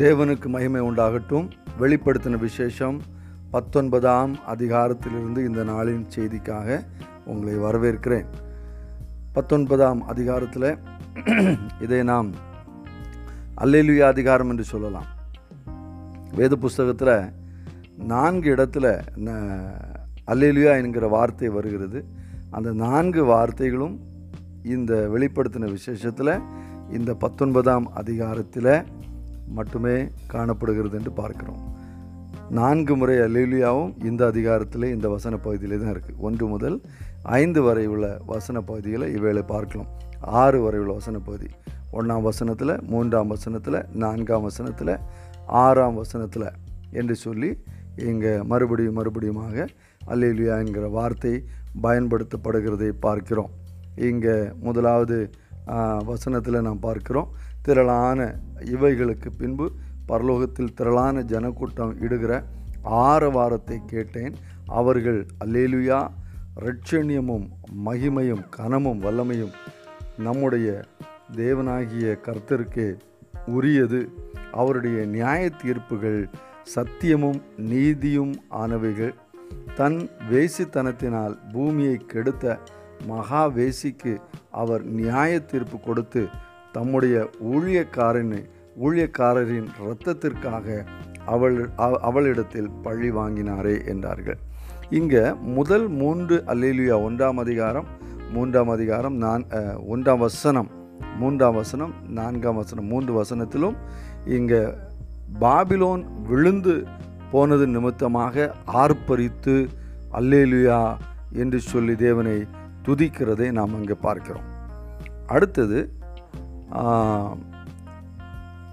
தேவனுக்கு 0.00 0.46
மகிமை 0.46 0.80
உண்டாகட்டும். 0.80 1.50
வெளிப்படுத்தின 1.80 2.38
விசேஷம் 2.38 3.00
பத்தொன்பதாம் 3.50 4.36
அதிகாரத்திலிருந்து 4.46 5.44
இந்த 5.46 5.64
நாளின் 5.64 6.04
செய்திக்காக 6.16 6.84
உங்களை 7.24 7.54
வரவேற்கிறேன். 7.58 8.24
பத்தொன்பதாம் 9.32 10.00
அதிகாரத்தில் 10.02 10.78
இதை 11.80 12.02
நாம் 12.02 12.30
அல்லேலுயா 13.56 14.00
அதிகாரம் 14.00 14.50
என்று 14.50 14.64
சொல்லலாம். 14.64 15.06
வேத 16.34 16.56
புஸ்தகத்தில் 16.56 17.32
நான்கு 17.98 18.54
இடத்துல 18.54 19.02
அல்லேலுயா 20.26 20.82
என்கிற 20.82 21.06
வார்த்தை 21.06 21.48
வருகிறது. 21.48 22.04
அந்த 22.50 22.72
நான்கு 22.72 23.24
வார்த்தைகளும் 23.24 23.98
இந்த 24.64 25.10
வெளிப்படுத்தின 25.14 25.70
விசேஷத்தில் 25.70 26.38
இந்த 26.90 27.14
பத்தொன்பதாம் 27.14 27.92
அதிகாரத்தில் 27.94 28.72
மட்டுமே 29.58 29.96
காணப்படுகிறது 30.32 30.96
என்று 31.00 31.12
பார்க்கிறோம். 31.20 31.62
நான்கு 32.58 32.94
முறை 33.00 33.16
அலிலியாவும் 33.24 33.92
இந்த 34.10 34.22
அதிகாரத்தில் 34.32 34.86
இந்த 34.94 35.06
வசன 35.14 35.34
பகுதியிலே 35.46 35.76
தான் 35.82 35.92
இருக்குது 35.94 36.20
ஒன்று 36.28 36.46
முதல் 36.52 36.76
ஐந்து 37.38 37.60
வரை 37.66 37.84
உள்ள 37.94 38.06
வசன 38.32 38.56
பகுதிகளை 38.70 39.08
இவைகளை 39.16 39.44
பார்க்கலாம். 39.52 39.90
ஆறு 40.42 40.58
வரை 40.64 40.78
உள்ள 40.82 40.92
வசன 41.00 41.18
பகுதி 41.28 41.50
ஒன்றாம் 41.98 42.26
வசனத்தில் 42.28 42.74
மூன்றாம் 42.92 43.30
வசனத்தில் 43.34 43.78
நான்காம் 44.02 44.46
வசனத்தில் 44.48 44.94
ஆறாம் 45.64 45.98
வசனத்தில் 46.00 46.48
என்று 47.00 47.14
சொல்லி 47.24 47.50
இங்கே 48.10 48.32
மறுபடியும் 48.50 48.98
மறுபடியுமாக 48.98 49.66
அல்லேலியா 50.12 50.54
என்கிற 50.64 50.86
வார்த்தை 50.98 51.32
பயன்படுத்தப்படுகிறதை 51.84 52.90
பார்க்கிறோம். 53.06 53.50
இங்கே 54.08 54.36
முதலாவது 54.66 55.18
வசனத்தில் 56.10 56.64
நாம் 56.66 56.84
பார்க்கிறோம். 56.86 57.28
திரளான 57.62 58.34
இவைகளுக்கு 58.60 59.28
பின்பு 59.38 59.72
பரலோகத்தில் 60.08 60.74
திரளான 60.74 61.22
ஜனக்கூட்டம் 61.22 62.00
இடுகிற 62.00 62.42
ஆரவாரத்தை 62.84 63.78
கேட்டேன். 63.86 64.34
அவர்கள் 64.66 65.26
அல்லேலுயா! 65.44 66.08
ரட்சணியமும் 66.60 67.46
மகிமையும் 67.84 68.42
கனமும் 68.50 69.02
வல்லமையும் 69.02 69.52
நம்முடைய 70.18 70.84
தேவனாகிய 71.32 72.16
கர்த்தருக்கு 72.26 72.86
உரியது. 73.46 74.00
அவருடைய 74.52 75.06
நியாய 75.06 75.50
தீர்ப்புகள் 75.62 76.20
சத்தியமும் 76.74 77.40
நீதியும் 77.56 78.34
ஆனவைகள். 78.50 79.14
தன் 79.76 80.08
வேசித்தனத்தினால் 80.30 81.34
பூமியை 81.52 81.96
கெடுத்த 81.96 82.58
மகா 83.06 83.48
வேசிக்கு 83.48 84.12
அவர் 84.50 84.84
நியாய 84.84 85.40
தீர்ப்பு 85.40 85.80
கொடுத்து 85.80 86.22
தம்முடைய 86.72 87.30
ஊழியக்காரனை 87.44 88.44
ஊழியக்காரரின் 88.82 89.68
இரத்தத்திற்காக 89.84 90.84
அவள் 91.24 91.70
அவ- 91.76 91.98
அவளிடத்தில் 92.00 92.70
பழி 92.82 93.10
வாங்கினாரே 93.10 93.86
என்றார்கள். 93.86 94.38
இங்கே 94.90 95.32
முதல் 95.32 95.88
மூன்று 95.88 96.44
அல்லேலியா 96.46 96.96
ஒன்றாம் 97.08 97.38
அதிகாரம் 97.38 97.86
மூன்றாம் 98.32 98.68
அதிகாரம் 98.68 99.16
நான் 99.16 99.44
ஒன்றாம் 99.90 100.18
வசனம் 100.18 100.70
மூன்றாம் 101.18 101.54
வசனம் 101.54 101.94
நான்காம் 102.08 102.56
வசனம் 102.56 102.84
மூன்று 102.84 103.22
வசனத்திலும் 103.22 103.76
இங்கே 104.26 104.74
பாபிலோன் 105.40 106.22
விழுந்து 106.28 106.84
போனது 107.30 107.66
நிமித்தமாக 107.66 108.54
ஆர்ப்பரித்து 108.72 109.68
அல்லேலுயா 110.12 110.96
என்று 111.32 111.60
சொல்லி 111.60 111.96
தேவனை 111.96 112.46
துதிக்கிறதை 112.84 113.50
நாம் 113.52 113.74
அங்கே 113.74 113.94
பார்க்கிறோம். 113.94 114.44
அடுத்தது 115.26 115.92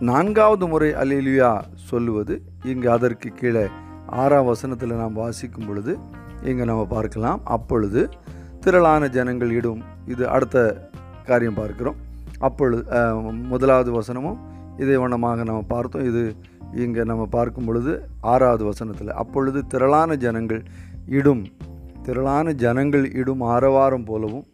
நான்காவது 0.09 0.65
முறை 0.71 0.89
அலிலுயா 1.01 1.51
சொல்லுவது 1.89 2.35
இங்கு 2.71 2.87
அதற்கு 2.95 3.29
கீழே 3.39 3.65
ஆறாம் 4.21 4.49
வசனத்தில் 4.49 4.99
நாம் 5.01 5.19
வாசிக்கும் 5.21 5.67
பொழுது 5.69 5.93
இங்கே 6.49 6.65
நம்ம 6.71 6.83
பார்க்கலாம். 6.95 7.39
அப்பொழுது 7.55 8.01
திரளான 8.63 9.07
ஜனங்கள் 9.15 9.51
இடும். 9.59 9.81
இது 10.13 10.23
அடுத்த 10.35 10.57
காரியம் 11.29 11.57
பார்க்கிறோம். 11.61 11.97
அப்பொழுது 12.47 12.83
முதலாவது 13.53 13.91
வசனமும் 13.99 14.39
இதே 14.83 14.97
வண்ணமாக 15.03 15.43
நம்ம 15.49 15.63
பார்த்தோம். 15.73 16.05
இது 16.11 16.23
இங்கே 16.83 17.03
நம்ம 17.11 17.23
பார்க்கும் 17.35 17.67
பொழுது 17.67 17.91
ஆறாவது 18.31 18.63
வசனத்தில் 18.69 19.11
அப்பொழுது 19.21 19.59
திரளான 19.73 20.17
ஜனங்கள் 20.25 20.61
இடும். 21.19 21.43
திரளான 22.07 22.51
ஜனங்கள் 22.63 23.05
இடும் 23.21 23.41
ஆரவாரம் 23.53 24.07
போலவும் 24.09 24.45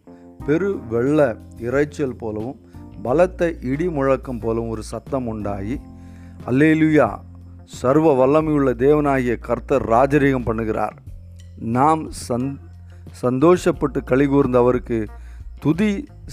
பெரு 0.47 0.69
வெள்ள 0.93 1.19
இறைச்சல் 1.67 2.19
போலவும் 2.21 2.59
பலத்த 3.03 3.41
இடி 3.71 3.87
முழக்கம் 3.89 4.39
போலும் 4.39 4.69
ஒரு 4.69 4.83
சத்தம் 4.83 5.27
உண்டாகி 5.27 5.75
அல்லேலுயா! 6.47 7.07
சர்வ 7.71 8.07
வல்லமையுள்ள 8.13 8.69
தேவனாகிய 8.83 9.35
கர்த்தர் 9.39 9.85
ராஜரீகம் 9.89 10.47
பண்ணுகிறார். 10.47 10.95
நாம் 11.75 12.01
சந் 12.27 12.49
சந்தோஷப்பட்டு 13.21 13.99
கலிகூர்ந்த 14.03 14.57
அவருக்கு 14.57 14.99
துதி 15.59 15.91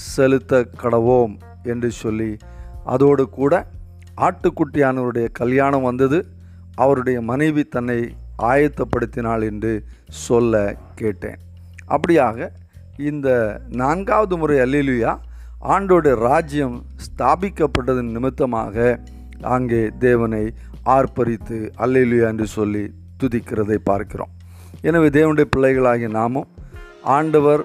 செலுத்த 0.09 0.63
கடவோம் 0.83 1.35
என்று 1.65 1.91
சொல்லி 1.93 2.31
அதோடு 2.85 3.25
கூட 3.31 3.55
ஆட்டுக்குட்டியானவருடைய 4.19 5.27
கல்யாணம் 5.33 5.83
வந்தது. 5.83 6.19
அவருடைய 6.77 7.19
மனைவி 7.23 7.63
தன்னை 7.67 7.99
ஆயத்தப்படுத்தினாள் 8.43 9.43
என்று 9.45 9.73
சொல்ல 10.27 10.55
கேட்டேன். 10.95 11.41
அப்படியாக 11.89 12.39
இந்த 13.11 13.29
நான்காவது 13.83 14.37
முறை 14.37 14.59
அல்லேலுயா! 14.59 15.13
ஆண்டோட 15.61 16.13
ராஜ்யம் 16.29 16.77
ஸ்தாபிக்கப்பட்டதன் 17.07 18.13
நிமித்தமாக 18.17 18.77
அங்கே 19.55 19.81
தேவனை 20.07 20.45
ஆர்ப்பரித்து 20.95 21.59
அல்லேலுயா 21.85 22.27
என்று 22.33 22.47
சொல்லி 22.57 22.85
துதிக்கிறதை 23.21 23.79
பார்க்கிறோம். 23.91 24.33
எனவே 24.89 25.09
தேவனுடைய 25.17 25.47
பிள்ளைகளாகிய 25.55 26.09
நாமும் 26.19 26.49
ஆண்டவர் 27.17 27.63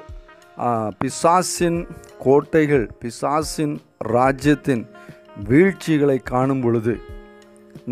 பிசாசின் 1.00 1.80
கோட்டைகள் 2.26 2.86
பிசாசின் 3.02 3.76
ராஜ்யத்தின் 4.16 4.84
வீழ்ச்சிகளை 5.50 6.18
காணும் 6.32 6.62
பொழுது 6.66 6.94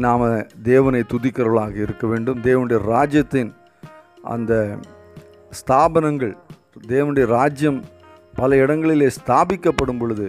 நாம் 0.03 0.27
தேவனை 0.71 1.01
துதிக்கிறவர்களாக 1.13 1.75
இருக்க 1.85 2.05
வேண்டும். 2.07 2.39
தேவனுடைய 2.47 2.79
ராஜ்யத்தின் 2.93 3.51
அந்த 4.33 4.53
ஸ்தாபனங்கள் 5.59 6.35
தேவனுடைய 6.93 7.25
ராஜ்யம் 7.39 7.81
பல 8.39 8.57
இடங்களிலே 8.63 9.07
ஸ்தாபிக்கப்படும் 9.17 9.99
பொழுது 10.01 10.27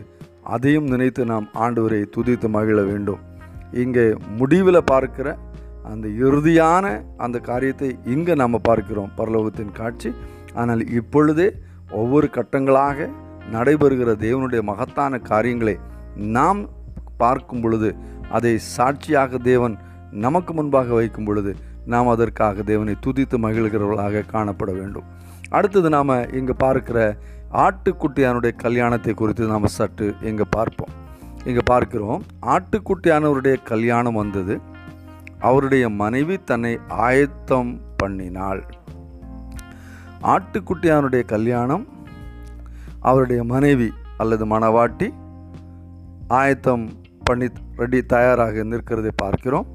அதையும் 0.54 0.88
நினைத்து 0.92 1.22
நாம் 1.32 1.47
ஆண்டவரை 1.65 2.00
துதித்து 2.15 2.48
மகிழ 2.56 2.78
வேண்டும். 2.91 3.20
இங்கே 3.82 4.06
முடிவில் 4.38 4.88
பார்க்கிற 4.92 5.28
அந்த 5.91 6.06
இறுதியான 6.25 6.87
அந்த 7.25 7.37
காரியத்தை 7.50 7.88
இங்கே 8.15 8.34
நாம் 8.42 8.65
பார்க்கிறோம். 8.69 9.10
பரலோகத்தின் 9.19 9.72
காட்சி. 9.81 10.10
ஆனால் 10.60 10.82
இப்பொழுதே 10.98 11.48
ஒவ்வொரு 12.00 12.26
கட்டங்களாக 12.37 13.09
நடைபெறுகிற 13.54 14.10
தேவனுடைய 14.26 14.60
மகத்தான 14.71 15.19
காரியங்களை 15.32 15.76
நாம் 16.36 16.60
பார்க்கும் 17.22 17.62
பொழுது 17.65 17.88
அதை 18.36 18.53
சாட்சியாக 18.76 19.38
தேவன் 19.50 19.75
நமக்கு 20.25 20.53
முன்பாக 20.59 20.94
வைக்கும் 20.98 21.26
பொழுது 21.28 21.53
நாம் 21.92 22.10
அதற்காக 22.12 22.62
தேவனை 22.71 22.94
துதித்து 23.06 23.36
மகிழ்கிறவர்களாக 23.44 24.25
காணப்பட 24.32 24.71
வேண்டும். 24.78 25.06
அடுத்தது 25.56 25.88
நாம் 25.97 26.12
இங்கே 26.38 26.54
பார்க்கிற 26.65 26.98
ஆட்டுக்குட்டியானுடைய 27.62 28.53
கல்யாணத்தை 28.56 29.15
குறித்து 29.15 29.47
நாம் 29.47 29.66
சற்று 29.66 30.15
இங்கே 30.22 30.47
பார்ப்போம். 30.50 30.92
இங்கே 31.44 31.62
பார்க்கிறோம். 31.65 32.22
ஆட்டுக்குட்டியானவருடைய 32.54 33.56
கல்யாணம் 33.65 34.15
வந்தது. 34.15 34.54
அவருடைய 35.41 35.88
மனைவி 35.88 36.37
தன்னை 36.44 36.78
ஆயத்தம் 37.06 37.81
பண்ணினாள். 38.03 38.62
ஆட்டுக்குட்டியானுடைய 40.34 41.22
கல்யாணம் 41.25 41.84
அவருடைய 43.00 43.44
மனைவி 43.44 43.88
அல்லது 44.16 44.44
மணவாட்டி 44.47 45.09
ஆயத்தம் 46.28 46.84
பண்ணி 47.24 47.47
ரெடி 47.77 48.00
தயாராக 48.03 48.65
நிற்கிறதை 48.65 49.12
பார்க்கிறோம். 49.16 49.66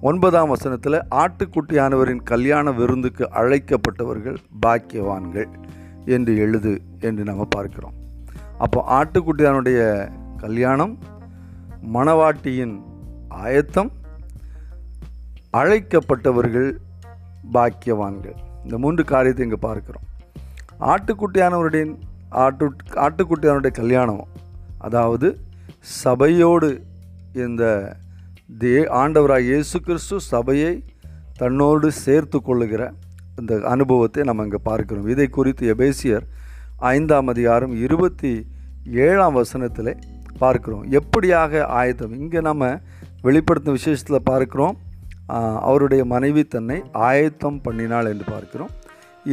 ஒன்பதாம் 0.00 0.48
வசனத்தில் 0.48 0.98
ஆட்டுக்குட்டியானவரின் 1.22 2.22
கல்யாண 2.22 2.70
விருந்துக்கு 2.70 3.24
அழைக்கப்பட்டவர்கள் 3.40 4.38
பாக்கியவான்கள். 4.66 5.50
என்று 6.14 6.32
எழுது 6.44 6.72
என்று 7.08 7.22
நம்ம 7.30 7.46
பார்க்கிறோம். 7.56 7.96
அப்போ 8.64 8.78
ஆட்டுக்குட்டியானுடைய 8.98 9.80
கல்யாணம் 10.44 10.94
மணவாட்டியின் 11.94 12.74
ஆயத்தம் 13.44 13.90
அழைக்கப்பட்டவர்கள் 15.60 16.70
பாக்கியவான்கள். 17.54 18.36
இந்த 18.64 18.76
மூன்று 18.84 19.04
காரியத்தை 19.12 19.44
இங்கே 19.46 19.60
பார்க்கிறோம். 19.68 20.06
ஆட்டுக்குட்டியானவருடைய 20.92 21.84
ஆட்டு 22.44 22.66
ஆட்டுக்குட்டியானுடைய 23.06 23.72
கல்யாணம் 23.80 24.24
அதாவது 24.86 25.28
சபையோடு 26.02 26.70
இந்த 27.44 27.64
தே 28.62 28.74
ஆண்டவராக 29.02 29.48
இயேசு 29.50 29.76
கிறிஸ்து 29.86 30.16
சபையை 30.32 30.72
தன்னோடு 31.40 31.88
சேர்த்து 32.04 32.38
கொள்ளுகிற 32.40 32.82
இந்த 33.40 33.54
அனுபவத்தை 33.74 34.22
நம்ம 34.28 34.44
இங்கே 34.46 34.60
பார்க்கிறோம். 34.70 35.06
இதை 35.14 35.26
குறித்து 35.36 35.64
எபேசியர் 35.74 36.24
ஐந்தாம் 36.94 37.28
அதிகாரம் 37.32 37.74
இருபத்தி 37.86 38.32
ஏழாம் 39.06 39.36
வசனத்தில் 39.40 39.92
பார்க்கிறோம். 40.42 40.84
எப்படியாக 40.98 41.62
ஆயத்தம்? 41.80 42.14
இங்கே 42.22 42.40
நம்ம 42.48 42.70
வெளிப்படுத்தும் 43.26 43.78
விசேஷத்தில் 43.78 44.26
பார்க்குறோம். 44.30 44.76
அவருடைய 45.68 46.02
மனைவி 46.14 46.42
தன்னை 46.54 46.78
ஆயத்தம் 47.10 47.60
பண்ணினாள் 47.66 48.10
என்று 48.12 48.26
பார்க்கிறோம். 48.34 48.72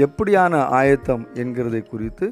எப்படியான 0.05 0.53
ஆயத்தம் 0.79 1.23
என்கிறதை 1.41 1.81
குறித்து 1.93 2.25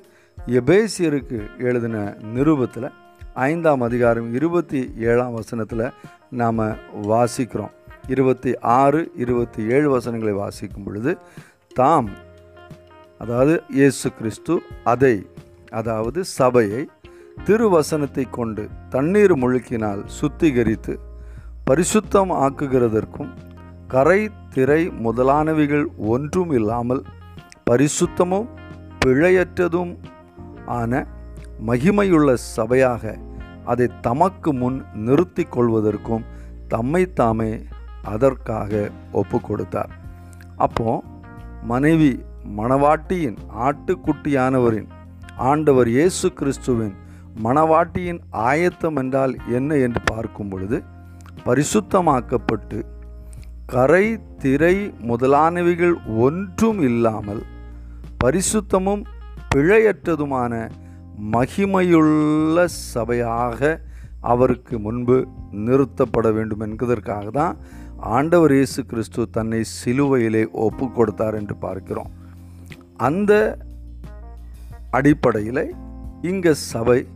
எபேசியருக்கு 0.60 1.40
எழுதின 1.68 2.04
நிருபத்தில் 2.36 2.90
ஐந்தாம் 3.50 3.82
அதிகாரம் 3.88 4.28
இருபத்தி 4.38 4.80
ஏழாம் 5.10 5.36
வசனத்தில் 5.40 5.86
நாம் 6.42 6.62
வாசிக்கிறோம். 7.12 7.74
இருபத்தி 8.14 8.52
ஆறு 8.80 9.00
இருபத்தி 9.24 9.62
ஏழு 9.76 9.88
வசனங்களை 9.96 10.34
வாசிக்கும் 10.44 10.86
பொழுது 10.86 11.12
தாம். 11.80 12.10
அதாவது 13.22 13.54
இயேசு 13.78 14.08
கிறிஸ்து 14.18 14.54
அதை 14.92 15.16
அதாவது 15.80 16.20
சபையை 16.38 16.82
திருவசனத்தை 17.46 18.26
கொண்டு 18.30 18.64
தண்ணீர் 18.94 19.34
முழுக்கினால் 19.42 20.02
சுத்திகரித்து 20.18 20.94
பரிசுத்தம் 21.70 22.32
ஆக்குகிறதற்கும் 22.46 23.32
கரை 23.94 24.22
திரை 24.54 24.82
முதலானவைகள் 25.06 25.86
ஒன்றும் 26.14 26.52
இல்லாமல் 26.60 27.04
பரிசுத்தமும் 27.70 28.48
பிழையற்றதும் 29.02 29.94
ஆன 30.80 31.04
மகிமையுள்ள 31.68 32.30
சபையாக 32.56 33.14
அதை 33.72 33.88
தமக்கு 34.08 34.52
முன் 34.54 34.80
நிறுத்தி 35.08 35.44
கொள்வதற்கும் 35.56 36.26
தம்மை 36.68 37.04
தாமே 37.20 37.52
அதற்காக 38.14 38.72
ஒப்பு 39.12 39.38
கொடுத்தார். 39.42 39.94
அப்போது 40.56 41.04
மனைவி 41.64 42.12
மணவாட்டியின் 42.58 43.38
ஆட்டுக்குட்டியானவரின் 43.60 44.90
ஆண்டவர் 45.38 45.88
இயேசு 45.88 46.28
கிறிஸ்துவின் 46.34 46.96
மணவாட்டியின் 47.44 48.22
ஆயத்தம் 48.32 48.96
என்றால் 48.96 49.34
என்ன 49.48 49.76
என்று 49.76 50.02
பார்க்கும் 50.06 50.50
பொழுது 50.50 50.78
பரிசுத்தமாக்கப்பட்டு 51.46 52.80
கரை 53.66 54.06
திரை 54.38 54.76
முதலானவைகள் 55.08 55.96
ஒன்றும் 56.18 56.80
இல்லாமல் 56.80 57.44
பரிசுத்தமும் 58.24 59.04
பிழையற்றதுமான 59.56 60.54
மகிமையுள்ள 61.34 62.66
சபையாக 62.94 63.60
அவருக்கு 64.22 64.80
முன்பு 64.80 65.18
நிறுத்தப்பட 65.52 66.32
வேண்டும் 66.32 66.60
என்பதற்காக 66.60 67.30
தான் 67.30 67.56
ஆண்டவர் 68.00 68.52
இயேசு 68.52 68.86
கிறிஸ்து 68.86 69.30
தன்னை 69.30 69.64
சிலுவையிலே 69.78 70.50
ஒப்பு 70.52 70.92
கொடுத்தார் 70.92 71.36
என்று 71.36 71.56
பார்க்கிறோம். 71.56 72.12
அந்த 72.98 73.60
அடிப்படையில் 74.92 75.76
இங்கே 76.22 76.54
சபை 76.54 77.08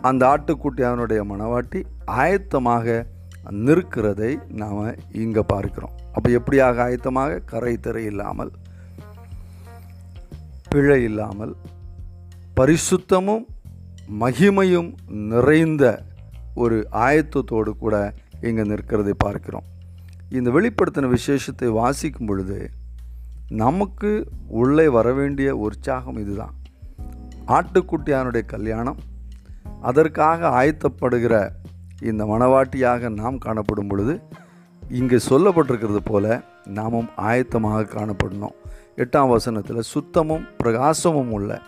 அந்த 0.00 0.22
ஆட்டுக்குட்டியானுடைய 0.32 1.20
மனவாட்டி 1.30 1.80
ஆயத்தமாக 2.06 3.04
நிற்கிறதை 3.66 4.38
நாம் 4.48 4.96
இங்கே 5.12 5.42
பார்க்கிறோம். 5.42 5.94
அப்போ 6.12 6.30
எப்படியாக 6.30 6.82
ஆயத்தமாக? 6.86 7.40
கரை 7.44 7.78
திரை 7.78 8.04
இல்லாமல் 8.04 8.52
பிழை 10.68 11.02
இல்லாமல் 11.02 11.56
பரிசுத்தமும் 12.56 13.44
மகிமையும் 14.20 14.90
நிறைந்த 15.32 15.84
ஒரு 16.54 16.88
ஆயத்தத்தோடு 16.92 17.70
கூட 17.76 18.14
இங்கே 18.42 18.62
நிற்கிறதை 18.62 19.14
பார்க்கிறோம். 19.18 19.66
இந்த 20.30 20.50
வெளிப்படுத்தின 20.50 21.08
விசேஷத்தை 21.08 21.68
வாசிக்கும் 21.68 22.26
பொழுது 22.26 22.70
நமக்கு 23.62 24.10
உள்ளே 24.48 24.88
வர 24.88 25.12
வேண்டிய 25.12 25.56
உற்சாகம் 25.56 26.18
இதுதான். 26.22 26.54
ஆட்டுக்குட்டியானுடைய 27.46 28.44
கல்யாணம் 28.46 28.98
அதற்காக 29.80 30.48
ஆயத்தப்படுகிற 30.60 31.34
இந்த 32.00 32.24
மணவாட்டியாக 32.24 33.08
நாம் 33.14 33.38
காணப்படும் 33.38 33.88
பொழுது 33.88 34.20
இங்கே 34.82 35.18
சொல்லப்பட்டிருக்கிறது 35.28 36.02
போல 36.04 36.42
நாமும் 36.64 37.08
ஆயத்தமாக 37.16 37.88
காணப்படணும். 37.96 38.54
எட்டாம் 38.96 39.28
வசனத்தில் 39.28 39.88
சுத்தமும் 39.94 40.44
பிரகாசமும் 40.62 41.32
உள்ள 41.38 41.60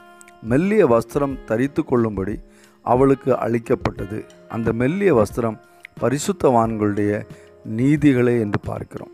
மெல்லிய 0.42 0.84
வஸ்திரம் 0.86 1.44
தரித்து 1.44 1.84
கொள்ளும்படி 1.84 2.36
அவளுக்கு 2.82 3.38
அளிக்கப்பட்டது. 3.38 4.24
அந்த 4.48 4.72
மெல்லிய 4.72 5.14
வஸ்திரம் 5.14 5.58
பரிசுத்தவான்களுடைய 6.00 7.22
நீதிகளே 7.76 8.40
என்று 8.40 8.60
பார்க்கிறோம். 8.60 9.10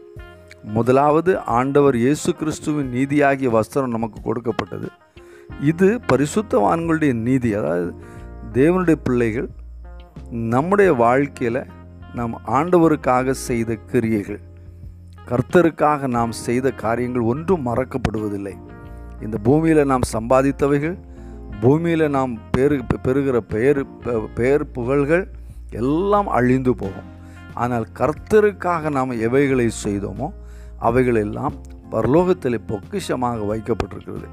முதலாவது 0.62 1.38
ஆண்டவர் 1.38 1.96
இயேசு 1.96 2.34
கிறிஸ்துவின் 2.34 2.90
நீதியாகிய 2.90 3.50
வஸ்திரம் 3.50 3.88
நமக்கு 3.88 4.20
கொடுக்கப்பட்டது. 4.20 4.88
இது 5.60 6.00
பரிசுத்தவான்களுடைய 6.12 7.14
நீதி. 7.14 7.52
அதாவது 7.52 7.94
தேவனுடைய 8.52 8.94
பிள்ளைகள் 9.02 9.48
நம்முடைய 10.30 10.92
வாழ்க்கையில் 10.92 11.62
நாம் 12.14 12.40
ஆண்டவருக்காக 12.46 13.30
செய்த 13.30 13.74
கிரியைகள் 13.74 14.40
கர்த்தருக்காக 15.28 16.06
நாம் 16.06 16.32
செய்த 16.32 16.70
காரியங்கள் 16.70 17.22
ஒன்றும் 17.22 17.66
மறக்கப்படுவதில்லை. 17.66 18.52
இந்த 19.22 19.38
பூமியில் 19.38 19.84
நாம் 19.84 20.00
சம்பாதித்தவைகள் 20.12 20.98
பூமியில் 21.60 22.10
நாம் 22.10 22.38
பெரு 22.50 22.80
பெறுகிற 23.02 23.40
பெயர் 23.40 23.86
பெ- 23.86 24.26
பெயர் 24.34 24.70
புகழ்கள் 24.70 25.35
எல்லாம் 25.70 26.28
அழிந்து 26.28 26.74
போகும். 26.74 27.10
ஆனால் 27.54 27.86
கர்த்தருக்காக 27.98 28.90
நாம் 28.90 29.20
எவைகளை 29.20 29.70
செய்தோமோ 29.84 30.28
அவைகளெல்லாம் 30.78 31.54
பரலோகத்தில் 31.90 32.64
பொக்கிஷமாக 32.68 33.46
வைக்கப்பட்டிருக்கிறது. 33.52 34.28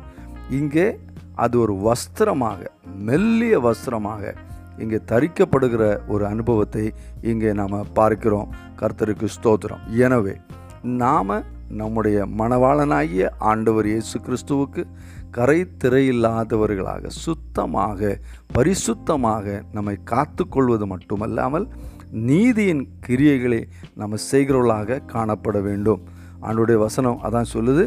இங்கே 0.49 0.99
அது 1.35 1.59
ஒரு 1.59 1.73
வஸ்திரமாக 1.87 2.61
மெல்லிய 3.09 3.59
வஸ்திரமாக 3.59 4.33
இங்கே 4.77 4.99
தரிக்கப்படுகிற 5.11 6.07
ஒரு 6.07 6.25
அனுபவத்தை 6.25 6.93
இங்கே 7.21 7.53
நாம் 7.53 7.91
பார்க்கிறோம். 7.93 8.53
கர்த்தருக்கு 8.81 9.27
ஸ்தோத்திரம். 9.37 9.83
எனவே 9.87 10.35
நாம் 10.83 11.43
நம்முடைய 11.69 12.25
மணவாளனாகிய 12.25 13.29
ஆண்டவர் 13.51 13.85
இயேசு 13.85 14.19
கிறிஸ்துவுக்கு 14.19 14.83
கரை 15.31 15.59
திரையில்லாதவர்களாக 15.81 17.07
சுத்தமாக 17.07 18.19
பரிசுத்தமாக 18.55 19.61
நம்மை 19.71 19.95
காத்துக்கொள்வது 20.11 20.85
மட்டுமல்லாமல் 20.85 21.67
நீதியின் 22.11 22.83
கிரியைகளை 23.07 23.61
நம்ம 23.93 24.17
செய்கிறவர்களாக 24.31 24.99
காணப்பட 25.13 25.61
வேண்டும். 25.61 26.01
ஆண்டுடைய 26.47 26.77
வசனம் 26.77 27.21
அதான் 27.23 27.51
சொல்லுது. 27.53 27.85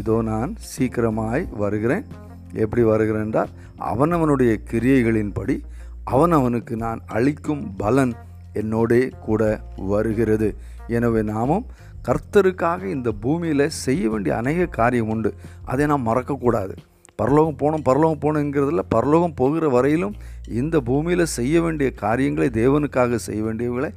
இதோ 0.00 0.22
நான் 0.22 0.56
சீக்கிரமாய் 0.72 1.48
வருகிறேன். 1.62 2.04
எப்படி 2.52 2.82
வருகிறேன் 2.82 3.24
என்றால் 3.24 3.50
அவனவனுடைய 3.78 4.52
கிரியைகளின்படி 4.70 5.56
அவனவனுக்கு 6.14 6.74
நான் 6.76 7.00
அளிக்கும் 7.06 7.64
பலன் 7.76 8.14
என்னோடே 8.52 9.02
கூட 9.26 9.42
வருகிறது. 9.76 10.48
எனவே 10.86 11.22
நாமும் 11.22 11.66
கர்த்தருக்காக 12.08 12.82
இந்த 12.84 13.12
பூமியில் 13.12 13.68
செய்ய 13.68 14.10
வேண்டிய 14.10 14.36
அநேக 14.36 14.66
காரியம் 14.66 15.08
உண்டு. 15.08 15.34
அதை 15.64 15.86
நாம் 15.86 16.06
மறக்கக்கூடாது. 16.06 16.74
பரலோகம் 17.16 17.56
போகணும் 17.56 17.82
பரலோகம் 17.82 18.22
போகணுங்கிறதுல 18.22 18.82
பரலோகம் 18.88 19.34
போகிற 19.34 19.68
வரையிலும் 19.68 20.14
இந்த 20.48 20.80
பூமியில் 20.80 21.24
செய்ய 21.24 21.60
வேண்டிய 21.60 21.90
காரியங்களை 21.90 22.48
தேவனுக்காக 22.50 23.14
செய்ய 23.14 23.42
வேண்டியவர்களை 23.42 23.90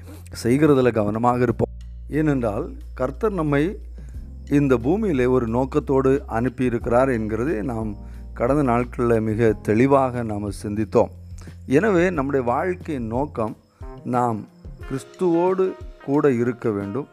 செய்கிறதுல 0.43 0.91
கவனமாக 0.91 1.41
இருப்போம். 1.41 1.73
ஏனென்றால் 2.09 2.65
கர்த்தர் 2.93 3.31
நம்மை 3.31 3.63
இந்த 4.49 4.77
பூமியில் 4.77 5.25
ஒரு 5.25 5.47
நோக்கத்தோடு 5.47 6.23
அனுப்பியிருக்கிறார் 6.27 7.09
என்கிறது 7.09 7.63
நாம் 7.63 7.95
கடந்த 8.33 8.63
நாட்களில் 8.63 9.21
மிக 9.21 9.53
தெளிவாக 9.69 10.23
நாம் 10.23 10.51
சிந்தித்தோம். 10.63 11.11
எனவே 11.65 12.09
நம்முடைய 12.09 12.45
வாழ்க்கையின் 12.45 13.07
நோக்கம் 13.07 13.57
நாம் 14.03 14.47
கிறிஸ்துவோடு 14.87 15.65
கூட 16.05 16.31
இருக்க 16.31 16.69
வேண்டும். 16.69 17.07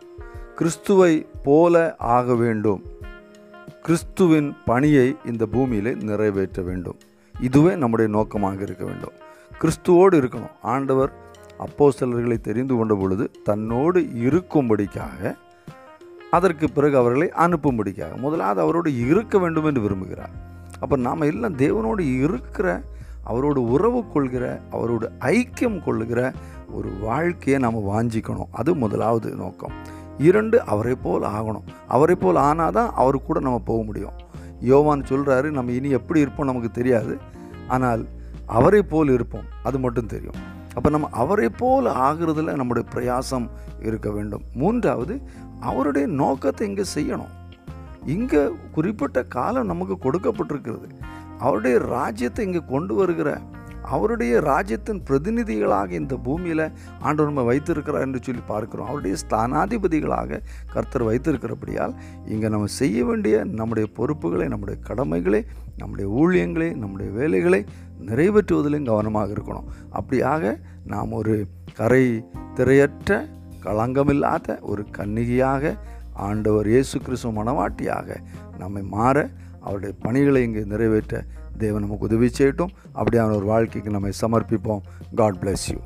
கிறிஸ்துவை 0.57 1.27
போல 1.43 1.95
ஆக 1.99 2.35
வேண்டும். 2.35 2.83
கிறிஸ்துவின் 3.83 4.57
பணியை 4.65 5.17
இந்த 5.25 5.47
பூமியிலே 5.47 5.95
நிறைவேற்ற 5.95 6.63
வேண்டும். 6.63 6.99
இதுவே 7.41 7.77
நம்முடைய 7.77 8.11
நோக்கமாக 8.11 8.63
இருக்க 8.63 8.85
வேண்டும். 8.85 9.13
கிறிஸ்துவோடு 9.61 10.21
இருக்கணும். 10.21 10.51
ஆண்டவர் 10.63 11.13
அப்போஸ்தலர்களை 11.59 12.41
தெரிந்து 12.41 12.77
கொண்ட 12.77 12.95
பொழுது 12.95 13.31
தன்னோடு 13.43 14.01
இருக்கும்படிக்காக 14.01 15.37
அதற்கு 16.31 16.71
பிறகு 16.71 16.97
அவர்களை 16.97 17.29
அனுப்பும்படிக்காக 17.37 18.17
முதலாவது 18.17 18.61
அவரோடு 18.61 18.99
இருக்க 18.99 19.39
வேண்டும் 19.39 19.65
என்று 19.65 19.83
விரும்புகிறார். 19.83 20.33
அப்போ 20.81 20.97
நாம் 20.97 21.21
எல்லாம் 21.21 21.57
தேவனோடு 21.57 22.19
இருக்கிற 22.19 22.83
அவரோடு 23.25 23.65
உறவு 23.65 24.09
கொள்கிற 24.09 24.61
அவரோடு 24.71 25.11
ஐக்கியம் 25.21 25.83
கொள்ளுகிற 25.83 26.33
ஒரு 26.71 26.89
வாழ்க்கையை 27.01 27.63
நாம் 27.63 27.77
வாஞ்சிக்கணும். 27.77 28.49
அது 28.53 28.75
முதலாவது 28.75 29.31
நோக்கம். 29.35 30.03
இரண்டு 30.19 30.63
அவரை 30.63 30.95
போல் 30.95 31.23
ஆகணும். 31.23 31.67
அவரை 31.89 32.15
போல் 32.15 32.37
ஆனால் 32.37 32.73
தான் 32.73 32.91
அவர் 32.93 33.19
கூட 33.23 33.41
நம்ம 33.41 33.59
போக 33.59 33.83
முடியும். 33.83 34.13
யோவான் 34.61 35.09
சொல்கிறாரு 35.09 35.51
நம்ம 35.51 35.73
இனி 35.73 35.91
எப்படி 35.91 36.21
இருப்போம் 36.21 36.47
நமக்கு 36.47 36.71
தெரியாது. 36.71 37.19
ஆனால் 37.69 38.07
அவரை 38.47 38.83
போல் 38.83 39.09
இருப்போம் 39.09 39.47
அது 39.63 39.79
மட்டும் 39.79 40.07
தெரியும். 40.07 40.39
அப்போ 40.75 40.91
நம்ம 40.91 41.09
அவரை 41.11 41.49
போல் 41.49 41.87
ஆகிறதுல 41.87 42.55
நம்முடைய 42.55 42.89
பிரயாசம் 42.95 43.49
இருக்க 43.81 44.11
வேண்டும். 44.11 44.45
மூன்றாவது 44.55 45.21
அவருடைய 45.61 46.07
நோக்கத்தை 46.07 46.69
இங்கே 46.69 46.85
செய்யணும். 46.95 47.33
இங்கே 48.05 48.43
குறிப்பிட்ட 48.73 49.23
காலம் 49.23 49.67
நமக்கு 49.67 49.97
கொடுக்கப்பட்டிருக்கிறது. 50.07 50.89
அவருடைய 51.39 51.79
ராஜ்யத்தை 51.79 52.45
இங்கே 52.45 52.63
கொண்டு 52.69 52.95
வருகிற 52.95 53.41
அவருடைய 53.91 54.41
ராஜ்யத்தின் 54.41 55.01
பிரதிநிதிகளாக 55.09 55.91
இந்த 55.91 56.15
பூமியில் 56.17 56.65
ஆண்டவர் 57.01 57.31
நம்ம 57.31 57.43
வைத்திருக்கிறார் 57.43 58.07
என்று 58.07 58.21
சொல்லி 58.23 58.43
பார்க்கிறோம். 58.47 58.87
அவருடைய 58.87 59.17
ஸ்தானாதிபதிகளாக 59.25 60.41
கர்த்தர் 60.75 61.07
வைத்திருக்கிறபடியால் 61.11 61.95
இங்கே 62.27 62.49
நம்ம 62.49 62.67
செய்ய 62.81 63.05
வேண்டிய 63.05 63.45
நம்முடைய 63.45 63.89
பொறுப்புகளை 63.99 64.49
நம்முடைய 64.49 64.79
கடமைகளை 64.83 65.43
நம்முடைய 65.77 66.09
ஊழியங்களை 66.21 66.69
நம்முடைய 66.77 67.11
வேலைகளை 67.11 67.61
நிறைவேற்றுவதிலும் 68.01 68.89
கவனமாக 68.91 69.33
இருக்கணும். 69.33 69.69
அப்படியாக 69.99 70.59
நாம் 70.87 71.13
ஒரு 71.13 71.35
கரை 71.75 72.05
திரையற்ற 72.57 73.13
களங்கமில்லாத 73.65 74.57
ஒரு 74.61 74.83
கன்னிகையாக 74.99 75.75
ஆண்டவர் 76.27 76.67
இயேசு 76.67 76.97
கிறிஸ்துவ 76.99 77.33
மனவாட்டியாக 77.39 78.19
நம்மை 78.59 78.83
மாற 78.97 79.17
அவருடைய 79.61 79.95
பணிகளை 80.03 80.43
இங்கே 80.43 80.63
நிறைவேற்ற 80.73 81.23
தேவன் 81.59 81.83
நமக்கு 81.83 82.05
உதவி 82.05 82.31
செய்யட்டும். 82.39 82.69
அப்படியான 82.95 83.35
ஒரு 83.37 83.45
வாழ்க்கைக்கு 83.45 83.91
நம்மை 83.91 84.13
சமர்ப்பிப்போம். 84.21 84.81
காட் 85.15 85.35
bless 85.41 85.57
யூ 85.69 85.79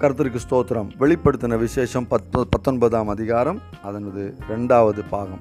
கர்த்தருக்கு 0.00 0.38
ஸ்தோத்திரம். 0.50 0.88
வெளிப்படுத்தின 0.98 1.58
விசேஷம் 1.58 2.08
பத்து 2.08 2.46
பத்தொன்பதாம் 2.46 3.08
அதிகாரம் 3.08 3.60
அதனது 3.84 4.32
ரெண்டாவது 4.48 5.08
பாகம். 5.10 5.40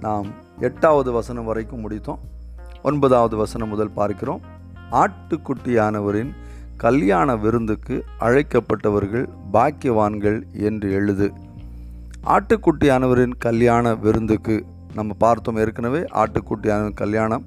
நாம் 0.00 0.26
எட்டாவது 0.60 1.12
வசனம் 1.12 1.44
வரைக்கும் 1.44 1.90
முடித்தோம். 1.90 2.18
ஒன்பதாவது 2.82 3.36
வசனம் 3.36 3.68
முதல் 3.68 3.90
பார்க்கிறோம். 3.90 4.40
ஆட்டுக்குட்டியானவரின் 4.90 6.34
கல்யாண 6.84 7.28
விருந்துக்கு 7.44 7.96
அழைக்கப்பட்டவர்கள் 8.26 9.26
பாக்கியவான்கள் 9.54 10.38
என்று 10.68 10.88
எழுது. 10.98 11.28
ஆட்டுக்குட்டியானவரின் 12.34 13.34
கல்யாண 13.46 13.94
விருந்துக்கு 14.04 14.56
நம்ம 14.98 15.14
பார்த்தோம் 15.24 15.58
ஏற்கனவே 15.62 16.00
ஆட்டுக்குட்டியானவரின் 16.22 17.00
கல்யாணம். 17.02 17.44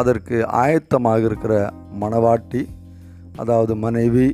அதற்கு 0.00 0.36
ஆயத்தமாக 0.62 1.24
இருக்கிற 1.28 1.54
மணவாட்டி 2.02 2.62
அதாவது 3.42 3.74
மனைவி 3.84 4.26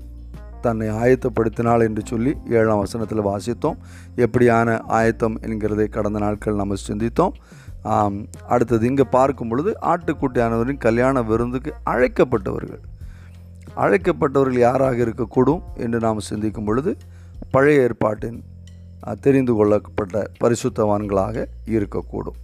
தன்னை 0.65 0.89
ஆயத்தப்படுத்தினாள் 1.03 1.85
என்று 1.89 2.03
சொல்லி 2.11 2.33
ஏழாம் 2.59 2.83
வசனத்தில் 2.85 3.27
வாசித்தோம். 3.29 3.79
எப்படியான 4.25 4.79
ஆயத்தம் 4.99 5.39
என்கிறதை 5.49 5.87
கடந்த 5.97 6.19
நாட்கள் 6.19 6.61
நம்ம 6.62 6.79
சிந்தித்தோம். 6.89 7.35
அடுத்தது 8.53 8.85
இங்கே 8.87 9.07
பார்க்கும் 9.17 9.49
பொழுது 9.49 9.73
ஆட்டுக்குட்டியானவரின் 9.93 10.85
கல்யாண 10.87 11.23
விருந்துக்கு 11.31 11.73
அழைக்கப்பட்டவர்கள். 11.93 12.83
அழைக்கப்பட்டவர்கள் 13.83 14.65
யாராக 14.67 14.97
இருக்கக்கூடும் 15.07 15.62
என்று 15.85 15.99
நாம் 16.07 16.27
சிந்திக்கும் 16.29 16.69
பொழுது 16.69 16.93
பழைய 17.55 17.85
ஏற்பாட்டின் 17.87 18.39
தெரிந்து 19.25 19.53
கொள்ளப்பட்ட 19.59 20.23
பரிசுத்தவான்களாக 20.43 21.45
இருக்கக்கூடும். 21.77 22.39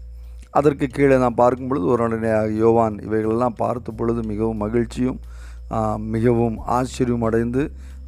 அதற்கு 0.58 0.86
கீழே 0.86 1.16
நாம் 1.22 1.40
பார்க்கும் 1.40 1.68
பொழுது 1.70 1.86
உடனடியாக 1.94 2.52
யோவான் 2.62 2.94
இவைகளெல்லாம் 3.06 3.56
பார்த்த 3.62 3.92
பொழுது 3.98 4.20
மிகவும் 4.30 4.62
மகிழ்ச்சியும் 4.64 5.18
மிகவும் 6.14 6.56
ஆச்சரியம் 6.76 7.26
அடைந்து 7.28 7.62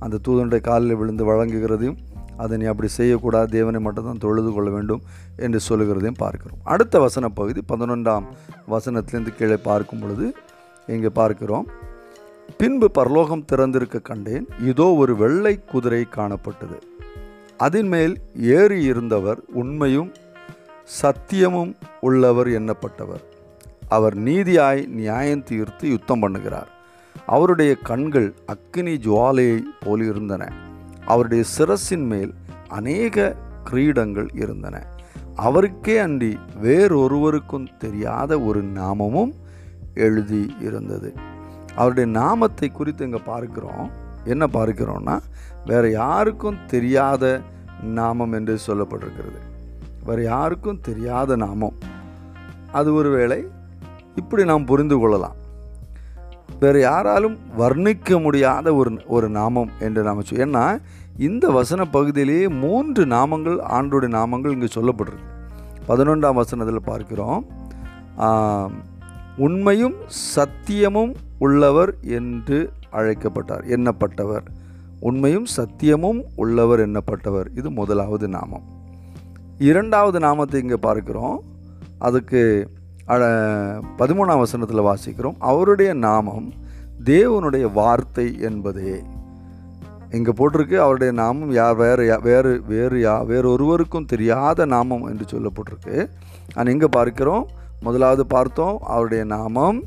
அந்த 0.05 0.21
தூதனுடைய 0.27 0.63
காலில் 0.69 0.99
விழுந்து 1.01 1.25
வழங்குகிறதையும் 1.31 1.99
அதை 2.43 2.57
நீ 2.61 2.67
அப்படி 2.73 2.89
செய்யக்கூடாது 2.97 3.49
தேவனை 3.57 3.81
மட்டும்தான் 3.87 4.23
தொழுது 4.25 4.51
கொள்ள 4.57 4.69
வேண்டும் 4.75 5.03
என்று 5.45 5.61
சொல்லுகிறதையும் 5.69 6.21
பார்க்கிறோம். 6.25 6.61
அடுத்த 6.73 6.99
வசன 7.05 7.29
பகுதி 7.41 7.61
பதினொன்றாம் 7.73 8.27
வசனத்திலேருந்து 8.75 9.35
கீழே 9.39 9.59
பார்க்கும் 9.69 10.03
பொழுது 10.03 10.27
இங்கே 10.97 11.11
பார்க்கிறோம். 11.21 11.67
பின்பு 12.57 12.91
பரலோகம் 12.91 13.45
திறந்திருக்க 13.53 13.99
கண்டேன் 14.03 14.49
இதோ 14.61 14.95
ஒரு 14.95 15.17
வெள்ளை 15.17 15.61
குதிரை 15.65 16.07
காணப்பட்டது. 16.11 16.79
அதன் 17.57 17.87
மேல் 17.87 18.21
ஏறி 18.35 18.83
இருந்தவர் 18.83 19.41
உண்மையும் 19.53 20.13
சத்தியமும் 21.03 21.77
உள்ளவர் 22.01 22.49
எண்ணப்பட்டவர் 22.49 23.25
அவர் 23.89 24.19
நீதியாய் 24.19 24.87
நியாயம் 24.87 25.43
தீர்த்து 25.43 25.89
யுத்தம் 25.89 26.23
பண்ணுகிறார். 26.23 26.67
அவருடைய 27.27 27.75
கண்கள் 27.75 28.35
அக்கினி 28.47 28.95
ஜுவாலையை 28.97 29.61
போல் 29.81 30.03
இருந்தன 30.03 30.53
அவருடைய 31.05 31.45
சிரசின் 31.59 32.07
மேல் 32.07 32.35
அநேக 32.69 33.37
கிரீடங்கள் 33.71 34.29
இருந்தன. 34.35 34.87
அவருக்கே 35.35 35.99
அன்றி 35.99 36.39
வேறொருவருக்கும் 36.63 37.69
தெரியாத 37.79 38.41
ஒரு 38.41 38.65
நாமமும் 38.65 39.33
எழுதி 39.95 40.55
இருந்தது. 40.61 41.28
அவருடைய 41.79 42.07
நாமத்தை 42.21 42.69
குறித்து 42.79 43.07
இங்கே 43.09 43.21
பார்க்கிறோம். 43.33 43.87
என்ன 44.33 44.45
பார்க்கிறோம்னா 44.57 45.17
வேறு 45.71 45.89
யாருக்கும் 46.01 46.63
தெரியாத 46.75 47.25
நாமம் 47.99 48.35
என்று 48.39 48.55
சொல்லப்பட்டிருக்கிறது. 48.67 49.41
வேற 50.07 50.19
யாருக்கும் 50.33 50.81
தெரியாத 50.89 51.37
நாமம். 51.45 51.77
அது 52.79 52.89
ஒருவேளை 52.95 53.39
இப்படி 54.21 54.43
நாம் 54.51 54.71
புரிந்து 54.71 54.97
கொள்ளலாம். 54.99 55.37
வேறு 56.63 56.81
யாராலும் 56.81 57.37
வர்ணிக்க 57.59 58.21
முடியாத 58.27 58.67
ஒரு 58.81 58.91
ஒரு 59.17 59.27
நாமம் 59.39 59.71
என்று 59.87 60.01
நாம் 60.07 60.23
சொல் 60.29 60.43
ஏன்னா 60.45 60.65
இந்த 61.27 61.47
வசன 61.59 61.85
பகுதியிலேயே 61.97 62.47
மூன்று 62.63 63.03
நாமங்கள் 63.15 63.59
ஆண்டோடைய 63.77 64.11
நாமங்கள் 64.19 64.55
இங்கே 64.57 64.71
சொல்லப்பட்டிருக்கு. 64.77 65.29
பதினொன்றாம் 65.89 66.41
வசனத்தில் 66.43 66.89
பார்க்கிறோம். 66.91 67.43
உண்மையும் 69.39 69.95
சத்தியமும் 70.37 71.15
உள்ளவர் 71.39 71.95
என்று 72.01 72.73
அழைக்கப்பட்டார் 72.91 73.67
எண்ணப்பட்டவர். 73.67 74.47
உண்மையும் 75.01 75.47
சத்தியமும் 75.57 76.23
உள்ளவர் 76.37 76.89
எண்ணப்பட்டவர். 76.89 77.47
இது 77.55 77.71
முதலாவது 77.71 78.29
நாமம். 78.29 78.63
இரண்டாவது 79.59 80.19
நாமத்தை 80.19 80.61
இங்கே 80.61 80.77
பார்க்கிறோம். 80.77 81.43
அதுக்கு 81.99 82.71
அழ- 83.05 83.81
பதிமூணாம் 83.99 84.39
வசனத்தில் 84.39 84.81
வாசிக்கிறோம். 84.81 85.35
அவருடைய 85.39 85.95
நாமம் 85.95 86.53
தேவனுடைய 87.05 87.73
வார்த்தை 87.73 88.41
என்பதே. 88.41 89.03
இங்கே 90.11 90.31
போட்டிருக்கு 90.31 90.77
அவருடைய 90.77 91.13
நாமம் 91.13 91.53
யார் 91.53 91.77
வேறு 91.77 92.17
யா 92.17 92.23
வேறு 92.23 92.63
வேறு 92.69 93.09
யா 93.09 93.27
வேறொருவருக்கும் 93.27 94.05
தெரியாத 94.05 94.67
நாமம் 94.67 95.05
என்று 95.05 95.25
சொல்லப்பட்டிருக்கு. 95.25 96.09
ஆனால் 96.55 96.73
இங்கே 96.73 96.87
பார்க்கிறோம். 96.87 97.49
முதலாவது 97.87 98.23
பார்த்தோம் 98.27 98.77
அவருடைய 98.95 99.25
நாமம் 99.35 99.79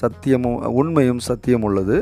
சத்தியமும் 0.00 0.58
உண்மையும் 0.80 1.22
சத்தியம் 1.28 1.64
உள்ளது. 1.68 1.96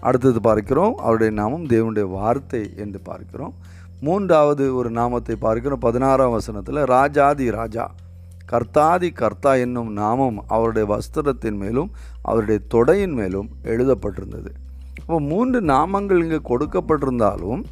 அடுத்தது 0.00 0.40
பார்க்கிறோம் 0.40 0.94
அவருடைய 0.96 1.30
நாமம் 1.40 1.66
தேவனுடைய 1.66 2.06
வார்த்தை 2.18 2.62
என்று 2.76 2.98
பார்க்கிறோம். 3.00 3.54
மூன்றாவது 4.00 4.64
ஒரு 4.74 4.90
நாமத்தை 4.90 5.36
பார்க்கிறோம் 5.36 5.84
பதினாறாம் 5.86 6.34
வசனத்தில் 6.36 6.80
ராஜாதி 6.94 7.46
ராஜா 7.50 7.84
கர்த்தாதி 8.50 9.08
கர்த்தா 9.12 9.52
என்னும் 9.64 9.90
நாமம் 9.92 10.38
அவருடைய 10.46 10.86
வஸ்திரத்தின் 10.94 11.58
மேலும் 11.62 11.90
அவருடைய 12.22 12.58
தொடையின் 12.74 13.14
மேலும் 13.20 13.48
எழுதப்பட்டிருந்தது. 13.72 14.50
அப்போ 15.00 15.18
மூன்று 15.30 15.60
நாமங்கள் 15.72 16.22
இங்கே 16.24 16.40
கொடுக்கப்பட்டிருந்தாலும் 16.50 17.62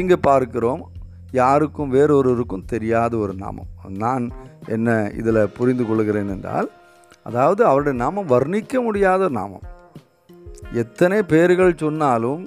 இங்கே 0.00 0.16
பார்க்கிறோம் 0.28 0.82
யாருக்கும் 1.32 1.94
வேறொருவருக்கும் 1.94 2.68
தெரியாத 2.72 3.12
ஒரு 3.16 3.34
நாமம். 3.34 3.70
நான் 4.04 4.24
என்ன 4.66 4.98
இதில் 5.20 5.40
புரிந்து 5.56 5.84
கொள்கிறேன் 5.86 6.30
என்றால் 6.34 6.68
அதாவது 7.22 7.62
அவருடைய 7.64 7.96
நாமம் 7.98 8.30
வர்ணிக்க 8.34 8.82
முடியாத 8.82 9.28
நாமம். 9.28 9.66
எத்தனை 10.82 11.18
பேர்கள் 11.22 11.80
சொன்னாலும் 11.84 12.44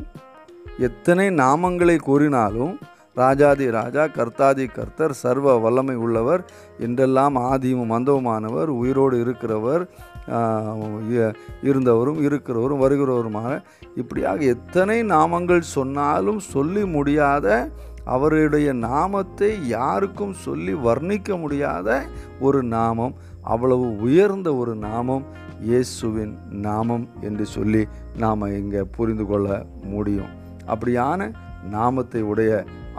எத்தனை 0.88 1.26
நாமங்களை 1.44 1.96
கூறினாலும் 2.00 2.74
ராஜாதி 3.18 3.66
ராஜா 3.72 4.04
கர்த்தாதி 4.18 4.66
கர்த்தர் 4.72 5.14
சர்வ 5.22 5.56
வல்லமை 5.60 5.96
உள்ளவர் 5.96 6.42
என்றெல்லாம் 6.80 7.38
ஆதியும் 7.50 7.92
மந்தவுமானவர் 7.94 8.70
உயிரோடு 8.82 9.16
இருக்கிறவர் 9.24 9.84
இருந்தவரும் 11.70 12.20
இருக்கிறவரும் 12.28 12.84
வருகிறவருமான 12.84 13.52
இப்படியாக 13.96 14.46
எத்தனை 14.56 14.98
நாமங்கள் 15.14 15.72
சொன்னாலும் 15.76 16.40
சொல்லி 16.40 16.84
முடியாத 16.86 17.48
அவருடைய 18.06 18.74
நாமத்தை 18.74 19.52
யாருக்கும் 19.68 20.36
சொல்லி 20.46 20.74
வர்ணிக்க 20.88 21.38
முடியாத 21.40 21.90
ஒரு 22.40 22.64
நாமம் 22.64 23.16
அவ்வளவு 23.42 23.86
உயர்ந்த 23.98 24.50
ஒரு 24.56 24.76
நாமம் 24.76 25.26
இயேசுவின் 25.70 26.34
நாமம் 26.50 27.08
என்று 27.22 27.46
சொல்லி 27.46 27.82
நாம் 28.18 28.46
இங்கே 28.60 28.82
புரிந்து 28.98 29.26
கொள்ள 29.26 29.48
முடியும். 29.94 30.32
அப்படியான 30.68 31.30
நாமத்தை 31.70 32.22
உடைய 32.22 32.52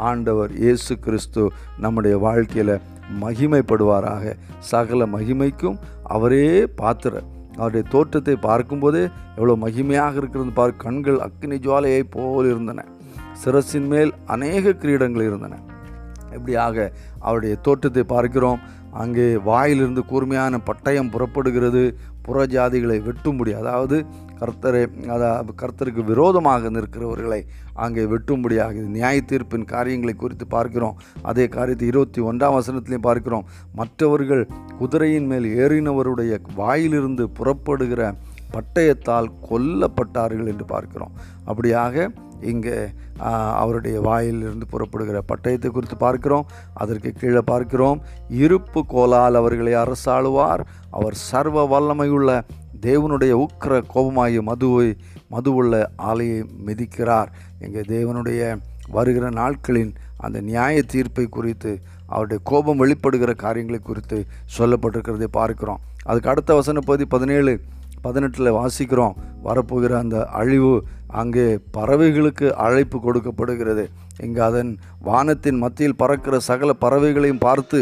ஆண்டவர் 0.08 0.52
இயேசு 0.52 0.92
கிறிஸ்து 0.98 1.42
நம்முடைய 1.78 2.18
வாழ்க்கையில் 2.18 2.74
மகிமைப்படுவாராக. 3.22 4.34
சகல 4.58 5.06
மகிமைக்கும் 5.06 5.78
அவரே 6.02 6.66
பாத்திரர் 6.80 7.28
அவருடைய 7.56 7.84
தோற்றத்தை 7.88 8.36
பார்க்கும்போதே 8.48 9.02
எவ்வளோ 9.36 9.56
மகிமையாக 9.66 10.16
இருக்கிறது 10.16 10.52
பார் 10.52 10.76
கண்கள் 10.76 11.18
அக்னி 11.18 11.56
ஜுவாலையை 11.64 12.02
போல் 12.16 12.46
இருந்தன. 12.46 12.84
சிரசின் 13.42 13.88
மேல் 13.92 14.12
அநேக 14.34 14.74
கிரீடங்கள் 14.82 15.28
இருந்தன. 15.28 15.58
இப்படியாக 16.36 16.76
அவருடைய 17.26 17.54
தோற்றத்தை 17.66 18.04
பார்க்கிறோம். 18.14 18.60
அங்கே 19.02 19.26
வாயிலிருந்து 19.50 20.02
கூர்மையான 20.10 20.58
பட்டயம் 20.68 21.12
புறப்படுகிறது. 21.14 21.82
புறஜாதிகளை 22.26 22.96
வெட்டும்படி 23.06 23.52
அதாவது 23.60 23.96
கர்த்தரை 24.40 24.82
அதாவது 25.14 25.52
கர்த்தருக்கு 25.62 26.02
விரோதமாக 26.10 26.70
நிற்கிறவர்களை 26.70 27.38
அங்கே 27.84 28.02
வெட்டும்படியாக 28.12 28.78
இது 28.80 28.88
நியாய 28.96 29.20
தீர்ப்பின் 29.30 29.66
காரியங்களை 29.74 30.14
குறித்து 30.14 30.46
பார்க்கிறோம். 30.46 30.98
அதே 31.30 31.44
காரியத்தை 31.56 31.86
இருபத்தி 31.92 32.20
ஒன்றாம் 32.30 32.56
வசனத்திலையும் 32.58 33.06
பார்க்கிறோம். 33.08 33.46
மற்றவர்கள் 33.80 34.42
குதிரையின் 34.80 35.28
மேல் 35.32 35.48
ஏறினவருடைய 35.62 36.40
வாயிலிருந்து 36.60 37.26
புறப்படுகிற 37.38 38.12
பட்டயத்தால் 38.56 39.30
கொல்லப்பட்டார்கள் 39.50 40.50
என்று 40.52 40.66
பார்க்கிறோம். 40.74 41.14
அப்படியாக 41.46 42.10
இங்கே 42.50 42.76
அவருடைய 43.62 43.96
வாயிலிருந்து 44.06 44.66
புறப்படுகிற 44.72 45.18
பட்டயத்தை 45.30 45.68
குறித்து 45.70 45.96
பார்க்கிறோம். 45.96 46.48
அதற்கு 46.82 47.10
கீழே 47.12 47.42
பார்க்கிறோம். 47.52 47.98
இருப்பு 48.44 48.80
கோலால் 48.94 49.38
அவர்களை 49.40 49.74
அரசாளுவார். 49.82 50.62
அவர் 50.98 51.16
சர்வ 51.28 51.64
வல்லமையுள்ள 51.72 52.30
தேவனுடைய 52.86 53.32
உக்கிர 53.44 53.72
கோபமாகிய 53.94 54.40
மதுவை 54.50 54.88
மதுவுள்ள 55.34 55.82
ஆலையை 56.10 56.40
மிதிக்கிறார். 56.68 57.28
எங்கள் 57.64 57.90
தேவனுடைய 57.96 58.42
வருகிற 58.96 59.26
நாட்களின் 59.40 59.92
அந்த 60.16 60.38
நியாய 60.48 60.82
தீர்ப்பை 60.92 61.26
குறித்து 61.36 61.72
அவருடைய 62.06 62.40
கோபம் 62.50 62.80
வெளிப்படுகிற 62.82 63.32
காரியங்களை 63.44 63.80
குறித்து 63.82 64.18
சொல்லப்பட்டிருக்கிறதை 64.56 65.28
பார்க்கிறோம். 65.38 65.80
அதுக்கு 66.08 66.30
அடுத்த 66.32 66.54
வசன 66.54 66.80
பகுதி 66.88 67.04
பதினேழு. 67.14 67.54
பதினெட்டில் 68.06 68.56
வாசிக்கிறோம். 68.58 69.16
வரப்போகிற 69.46 69.92
அந்த 70.04 70.18
அழிவு 70.40 70.74
அங்கே 71.20 71.46
பறவைகளுக்கு 71.76 72.46
அழைப்பு 72.66 72.98
கொடுக்கப்படுகிறது. 73.06 73.84
இங்கே 74.26 74.42
அதன் 74.48 74.70
வானத்தின் 75.08 75.58
மத்தியில் 75.64 76.00
பறக்கிற 76.02 76.36
சகல 76.50 76.72
பறவைகளையும் 76.84 77.44
பார்த்து 77.46 77.80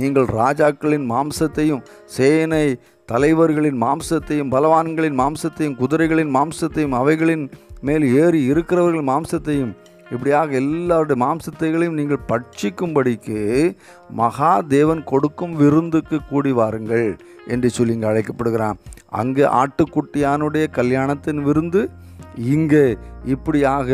நீங்கள் 0.00 0.28
ராஜாக்களின் 0.40 1.06
மாம்சத்தையும் 1.12 1.82
சேனை 2.16 2.66
தலைவர்களின் 3.08 3.78
மாம்சத்தையும் 3.84 4.52
பலவான்களின் 4.54 5.16
மாம்சத்தையும் 5.22 5.78
குதிரைகளின் 5.80 6.32
மாம்சத்தையும் 6.36 6.96
அவைகளின் 7.00 7.44
மேல் 7.80 8.04
ஏறி 8.22 8.40
இருக்கிறவர்கள் 8.52 9.08
மாம்சத்தையும் 9.08 9.72
இப்படியாக 10.12 10.50
எல்லாருடைய 10.52 11.16
மாம்சத்தைகளையும் 11.24 11.98
நீங்கள் 12.00 12.24
பட்சிக்கும்படிக்கு 12.28 13.38
மகா 14.10 14.52
தேவன் 14.60 15.02
கொடுக்கும் 15.04 15.54
விருந்துக்கு 15.54 16.18
கூடி 16.30 16.52
வாருங்கள் 16.52 17.06
என்று 17.46 17.70
சொல்லி 17.70 17.94
இங்கே 17.94 18.06
அழைக்கப்படுகிறான். 18.06 18.78
அங்கே 19.20 19.44
ஆட்டுக்குட்டியானுடைய 19.60 20.66
கல்யாணத்தின் 20.78 21.40
விருந்து 21.42 21.82
இங்கே 22.54 22.86
இப்படியாக 23.24 23.88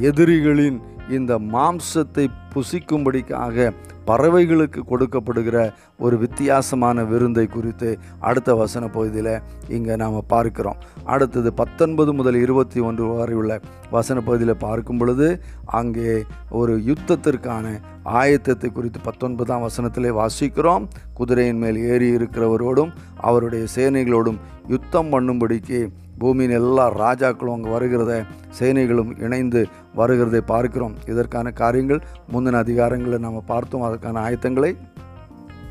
எதிரிகளின் 0.00 0.78
இந்த 1.10 1.38
மாம்சத்தை 1.38 2.28
புசிக்கும்படிக்காக 2.54 3.72
பறவைகளுக்கு 4.06 4.80
கொடுக்கப்படுகிற 4.90 5.72
ஒரு 5.98 6.18
வித்தியாசமான 6.18 7.04
விருந்தை 7.04 7.46
குறித்து 7.46 7.98
அடுத்த 8.20 8.54
வசன 8.54 8.88
பகுதியில் 8.88 9.40
இங்கே 9.68 9.96
நாம் 9.96 10.26
பார்க்கிறோம். 10.26 10.76
அடுத்தது 11.04 11.52
பத்தொன்பது 11.52 12.12
முதல் 12.12 12.34
இருபத்தி 12.34 12.80
ஒன்று 12.80 13.06
வரை 13.06 13.34
உள்ள 13.34 13.60
வசன 13.90 14.20
பகுதியில் 14.20 14.56
பார்க்கும் 14.56 14.98
பொழுது 14.98 15.42
அங்கே 15.64 16.24
ஒரு 16.50 16.78
யுத்தத்திற்கான 16.78 17.80
ஆயத்தத்தை 18.04 18.72
குறித்து 18.72 19.00
பத்தொன்பதாம் 19.00 19.68
வசனத்திலே 19.68 20.12
வாசிக்கிறோம். 20.20 20.86
குதிரையின் 21.14 21.58
மேல் 21.58 21.76
ஏறி 21.76 22.16
இருக்கிறவரோடும் 22.16 22.92
அவருடைய 23.16 23.64
சேனைகளோடும் 23.76 24.38
யுத்தம் 24.68 25.12
பண்ணும்படிக்கு 25.12 25.88
பூமியின் 26.20 26.54
எல்லா 26.58 26.84
ராஜாக்களும் 27.02 27.56
அங்கே 27.56 27.70
வருகிறத 27.76 28.12
சேனைகளும் 28.58 29.10
இணைந்து 29.24 29.60
வருகிறதை 30.00 30.40
பார்க்கிறோம். 30.52 30.94
இதற்கான 31.12 31.52
காரியங்கள் 31.62 32.00
முந்தின 32.34 32.60
அதிகாரங்களை 32.64 33.18
நம்ம 33.26 33.42
பார்த்தோம். 33.52 33.86
அதற்கான 33.88 34.22
ஆயத்தங்களை 34.26 34.72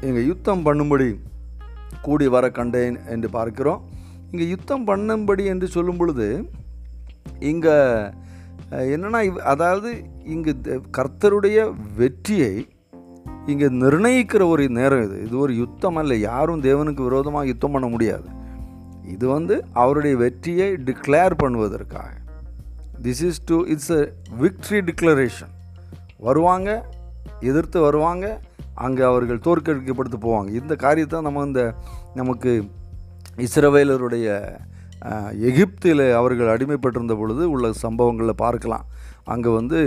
இங்கே 0.07 0.23
யுத்தம் 0.31 0.65
பண்ணும்படி 0.67 1.09
கூடி 2.05 2.25
வர 2.35 2.45
கண்டேன் 2.59 2.97
என்று 3.13 3.29
பார்க்கிறோம். 3.37 3.81
இங்கே 4.31 4.45
யுத்தம் 4.53 4.85
பண்ணும்படி 4.91 5.43
என்று 5.53 5.67
சொல்லும் 5.75 5.99
பொழுது 5.99 6.27
இங்கே 7.51 7.75
என்னென்னா 8.93 9.19
அதாவது 9.53 9.89
இங்கு 10.33 10.51
கர்த்தருடைய 10.97 11.57
வெற்றியை 11.99 12.53
இங்கே 13.51 13.67
நிர்ணயிக்கிற 13.81 14.43
ஒரு 14.53 14.63
நேரம் 14.77 15.03
இது. 15.07 15.17
இது 15.25 15.35
ஒரு 15.45 15.53
யுத்தம் 15.61 15.97
அல்ல. 16.01 16.13
யாரும் 16.29 16.63
தேவனுக்கு 16.67 17.01
விரோதமாக 17.07 17.51
யுத்தம் 17.51 17.73
பண்ண 17.75 17.87
முடியாது. 17.95 18.27
இது 19.13 19.25
வந்து 19.35 19.55
அவருடைய 19.81 20.13
வெற்றியை 20.23 20.67
டிக்ளேர் 20.87 21.35
பண்ணுவதற்காக. 21.43 22.11
This 23.05 23.23
is 23.29 23.41
to 23.49 23.57
it's 23.73 23.93
a 23.99 24.03
victory 24.43 24.79
declaration 24.89 25.53
வருவாங்க 26.27 26.69
எதிர்த்து 27.49 27.79
வருவாங்க 27.87 28.25
அங்கே 28.85 29.03
அவர்கள் 29.09 29.43
தோற்கடிக்கப்படுத்து 29.47 30.17
போவாங்க. 30.27 30.49
இந்த 30.61 30.73
காரியத்தை 30.85 31.17
நம்ம 31.27 31.43
இந்த 31.49 31.61
நமக்கு 32.19 32.51
இஸ்ரவேலருடைய 33.45 34.27
எகிப்தில் 35.49 36.05
அவர்கள் 36.19 36.51
அடிமைப்பட்டிருந்த 36.55 37.15
பொழுது 37.21 37.43
உள்ள 37.53 37.65
சம்பவங்களில் 37.85 38.41
பார்க்கலாம். 38.45 38.85
அங்கே 39.33 39.51
வந்து 39.59 39.79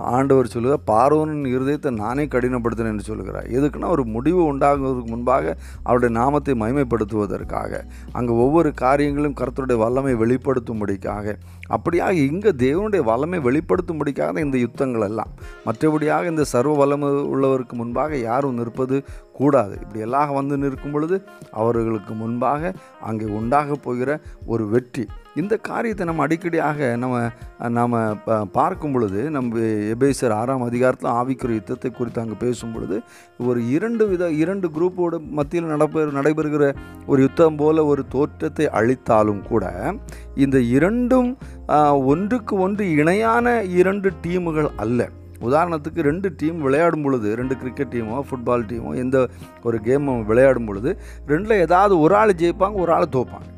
ஆண்டவர் 0.00 0.46
சொல்லுவார் 0.46 0.84
பார்வனின் 0.86 1.46
இருதயத்தை 1.46 1.90
நானே 1.90 2.24
கடினப்படுத்தினேன் 2.24 2.92
என்று 2.94 3.02
சொல்லுகிறார். 3.02 3.46
எதுக்குன்னா 3.46 3.88
ஒரு 3.88 4.04
முடிவு 4.04 4.54
உண்டாகுவதற்கு 4.54 5.06
முன்பாக 5.06 5.56
அவருடைய 5.82 6.18
நாமத்தை 6.18 6.54
மகிமைப்படுத்துவதற்காக. 6.54 7.82
அங்கே 8.12 8.32
ஒவ்வொரு 8.32 8.74
காரியங்களும் 8.74 9.34
கர்த்தருடைய 9.40 9.76
வல்லமை 9.76 10.14
வெளிப்படுத்தும்படிக்காக. 10.14 11.36
அப்படியாக 11.68 12.12
இங்கே 12.12 12.48
தேவனுடைய 12.48 13.02
வல்லமை 13.02 13.38
வெளிப்படுத்தும்படிக்காக 13.38 14.38
இந்த 14.38 14.58
யுத்தங்கள் 14.58 15.00
எல்லாம். 15.00 15.30
மற்றபடியாக 15.66 16.24
இந்த 16.24 16.44
சர்வ 16.44 16.76
வல்லமை 16.76 17.08
உள்ளவருக்கு 17.08 17.72
முன்பாக 17.72 18.16
யாரும் 18.16 18.54
நிற்பது 18.54 19.04
கூடாது. 19.38 19.74
இப்படி 19.82 20.04
எல்லாம் 20.06 20.32
வந்து 20.38 20.54
நிற்கும் 20.62 20.94
பொழுது 20.94 21.16
அவர்களுக்கு 21.60 22.12
முன்பாக 22.22 22.72
அங்கே 23.08 23.26
உண்டாக 23.38 23.76
போகிற 23.86 24.10
ஒரு 24.52 24.64
வெற்றி. 24.74 25.04
இந்த 25.40 25.54
காரியத்தை 25.68 26.04
நம்ம 26.08 26.24
அடிக்கடியாக 26.26 26.88
நம்ம 27.02 27.14
நாம் 27.76 27.96
பார்க்கும் 28.58 28.92
பொழுது 28.94 29.20
நம்ம 29.36 29.62
எபேசர் 29.94 30.34
ஆறாம் 30.40 30.66
அதிகாரத்தில் 30.68 31.10
ஆவிக்குரிய 31.20 31.60
யுத்தத்தை 31.60 31.90
குறித்து 31.90 32.22
அங்கே 32.22 32.36
பேசும் 32.44 32.74
பொழுது 32.74 32.96
ஒரு 33.48 33.62
இரண்டு 33.76 34.06
வித 34.10 34.28
இரண்டு 34.42 34.68
குரூப்போட 34.76 35.18
மத்தியில் 35.38 35.72
நடப்ப 35.72 36.06
நடைபெறுகிற 36.18 36.68
ஒரு 37.10 37.20
யுத்தம் 37.26 37.58
போல 37.62 37.84
ஒரு 37.92 38.04
தோற்றத்தை 38.14 38.68
அளித்தாலும் 38.80 39.42
கூட 39.50 39.64
இந்த 40.44 40.60
இரண்டும் 40.76 41.30
ஒன்றுக்கு 42.12 42.56
ஒன்று 42.66 42.86
இணையான 43.00 43.56
இரண்டு 43.80 44.10
டீமுகள் 44.24 44.72
அல்ல. 44.84 45.10
உதாரணத்துக்கு 45.48 46.00
ரெண்டு 46.08 46.28
டீம் 46.40 46.58
விளையாடும் 46.66 47.04
பொழுது 47.06 47.28
ரெண்டு 47.40 47.54
கிரிக்கெட் 47.62 47.92
டீமோ 47.94 48.18
ஃபுட்பால் 48.28 48.66
டீமோ 48.70 48.90
எந்த 49.02 49.16
ஒரு 49.68 49.78
கேமும் 49.86 50.22
விளையாடும் 50.30 50.68
பொழுது 50.68 50.90
ரெண்டில் 51.32 51.62
ஏதாவது 51.66 51.94
ஒரு 52.04 52.16
ஆள் 52.20 52.38
ஜெயிப்பாங்க 52.42 52.78
ஒரு 52.84 52.92
ஆள் 52.96 53.14
தோப்பாங்க. 53.16 53.48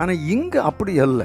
ஆனால் 0.00 0.22
இங்கே 0.34 0.60
அப்படி 0.70 0.94
அல்ல. 1.06 1.22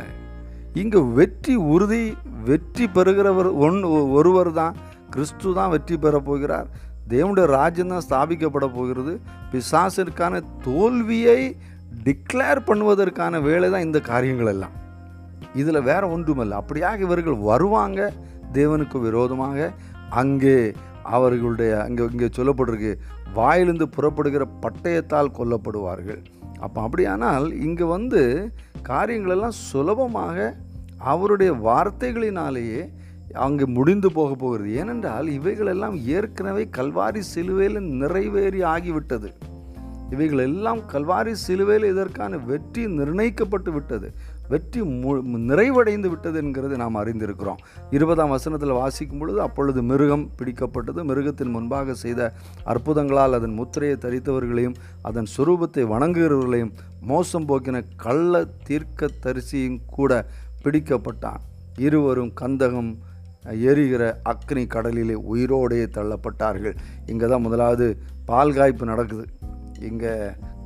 இங்கே 0.82 1.00
வெற்றி 1.20 1.56
உறுதி 1.74 2.04
வெற்றி 2.50 2.86
பெறுகிறவர் 2.98 3.50
ஒன் 3.66 3.80
ஒருவர் 4.20 4.52
தான். 4.62 4.76
கிறிஸ்து 5.14 5.50
தான் 5.60 5.74
வெற்றி 5.76 5.96
பெறப் 6.04 6.28
போகிறார். 6.30 6.68
தேவனுடைய 7.12 7.48
ராஜ்யம் 7.58 7.94
தான் 7.94 8.06
ஸ்தாபிக்கப்பட 8.08 8.68
போகிறது. 8.78 9.14
பிசாசிற்கான 9.54 10.44
தோல்வியை 10.68 11.40
டிக்ளேர் 12.06 12.60
பண்ணுவதற்கான 12.68 13.42
வேலை 13.48 13.70
தான் 13.74 13.86
இந்த 13.88 14.00
காரியங்கள் 14.12 14.52
எல்லாம். 14.54 14.76
இதில் 15.62 15.86
வேறு 15.90 16.08
ஒன்றுமல்ல 16.16 16.60
அப்படியாக 16.62 17.06
இவர்கள் 17.08 17.38
வருவாங்க 17.50 18.00
தேவனுக்கு 18.58 18.98
விரோதமாக. 19.08 19.58
அங்கே 20.16 20.58
அவர்களுடைய 21.16 21.72
அங்கே 21.84 22.04
இங்கே 22.14 22.30
சொல்லப்பட்டிருக்கு 22.38 22.92
வாயிலிருந்து 23.34 23.88
புறப்படுகிற 23.96 24.44
பட்டயத்தால் 24.64 25.36
கொல்லப்படுவார்கள். 25.38 26.22
அப்போ 26.66 26.80
அப்படியானால் 26.82 27.46
இங்கே 27.68 27.86
வந்து 27.96 28.22
காரியங்களெல்லாம் 28.90 29.60
சுலபமாக 29.70 30.38
அவருடைய 31.12 31.52
வார்த்தைகளினாலேயே 31.68 32.82
அங்கே 33.46 33.66
முடிந்து 33.78 34.10
போக 34.12 34.32
போகிறது. 34.36 34.70
ஏனென்றால் 34.82 35.28
இவைகளெல்லாம் 35.38 35.96
ஏற்கனவே 36.16 36.64
கல்வாரி 36.78 37.22
சிலுவையில் 37.34 37.80
நிறைவேறி 38.02 38.62
ஆகிவிட்டது. 38.74 39.30
இவைகள் 40.14 40.42
எல்லாம் 40.48 40.82
கல்வாரி 40.94 41.34
சிலுவையில் 41.46 41.92
இதற்கான 41.92 42.38
வெற்றி 42.50 42.84
நிர்ணயிக்கப்பட்டு 43.00 43.72
விட்டது. 43.72 44.08
வெற்றி 44.52 44.82
மு 45.04 45.38
நிறைவடைந்து 45.50 46.08
விட்டது 46.14 46.38
என்கிறது 46.42 46.76
நாம் 46.82 47.00
அறிந்திருக்கிறோம். 47.02 47.60
இருபதாம் 47.98 48.34
வசனத்தில் 48.36 48.78
வாசிக்கும் 48.80 49.22
பொழுது 49.22 49.40
அப்பொழுது 49.46 49.80
மிருகம் 49.92 50.26
பிடிக்கப்பட்டது. 50.40 51.00
மிருகத்தின் 51.10 51.54
முன்பாக 51.56 51.96
செய்த 52.04 52.32
அற்புதங்களால் 52.74 53.38
அதன் 53.40 53.58
முத்திரையை 53.60 53.98
தரித்தவர்களையும் 54.06 54.78
அதன் 55.10 55.30
சுரூபத்தை 55.36 55.86
வணங்குகிறவர்களையும் 55.94 56.74
மோசம் 57.12 57.48
போக்கின 57.52 57.78
கள்ள 58.06 58.44
தீர்க்க 58.68 59.10
தரிசியும் 59.26 59.80
கூட 59.98 60.12
பிடிக்கப்பட்டான். 60.64 61.42
இருவரும் 61.86 62.34
கந்தகம் 62.42 62.92
எரிகிற 63.70 64.04
அக்னி 64.32 64.64
கடலிலே 64.74 65.16
உயிரோடே 65.32 65.80
தள்ளப்பட்டார்கள். 65.98 66.76
இங்கே 67.12 67.28
தான் 67.32 67.46
முதலாவது 67.46 67.86
பால் 68.30 68.56
காய்ப்பு 68.58 68.86
நடக்குது. 68.92 69.26
இங்கே 69.90 70.12